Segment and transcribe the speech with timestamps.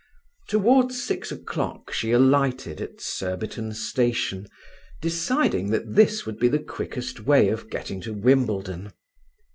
[0.47, 4.47] Towards six o'clock she alighted, at Surbiton station,
[4.99, 8.93] deciding that this would be the quickest way of getting to Wimbledon.